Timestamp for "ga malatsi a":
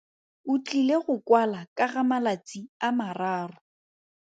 1.93-2.89